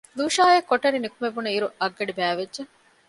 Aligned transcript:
ލޫޝާއަށް 0.17 0.67
ކޮޓަރިން 0.69 1.03
ނުކުމެވުނު 1.05 1.49
އިރު 1.51 1.67
އަށްގަޑި 1.79 2.13
ބައިވެއްޖެ 2.17 2.61